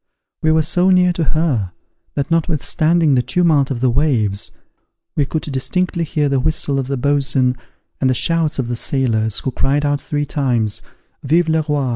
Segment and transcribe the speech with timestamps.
[0.41, 1.73] We were so near to her,
[2.15, 4.51] that notwithstanding the tumult of the waves,
[5.15, 7.55] we could distinctly hear the whistle of the boatswain,
[7.99, 10.81] and the shouts of the sailors, who cried out three times,
[11.21, 11.89] VIVE LE ROI!